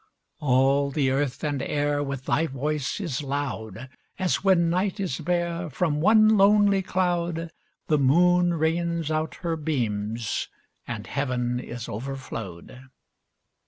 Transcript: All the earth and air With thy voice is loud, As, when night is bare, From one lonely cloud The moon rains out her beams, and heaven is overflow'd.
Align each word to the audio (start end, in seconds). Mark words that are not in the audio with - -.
All 0.39 0.89
the 0.89 1.11
earth 1.11 1.43
and 1.43 1.61
air 1.61 2.01
With 2.01 2.25
thy 2.25 2.47
voice 2.47 2.99
is 2.99 3.21
loud, 3.21 3.87
As, 4.17 4.43
when 4.43 4.67
night 4.67 4.99
is 4.99 5.19
bare, 5.19 5.69
From 5.69 6.01
one 6.01 6.37
lonely 6.37 6.81
cloud 6.81 7.51
The 7.85 7.99
moon 7.99 8.55
rains 8.55 9.11
out 9.11 9.35
her 9.45 9.55
beams, 9.55 10.47
and 10.87 11.05
heaven 11.05 11.59
is 11.59 11.87
overflow'd. 11.87 12.89